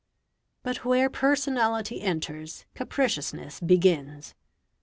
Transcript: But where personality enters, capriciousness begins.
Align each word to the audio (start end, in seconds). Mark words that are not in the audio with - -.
But 0.63 0.77
where 0.83 1.11
personality 1.11 2.01
enters, 2.01 2.65
capriciousness 2.73 3.59
begins. 3.59 4.33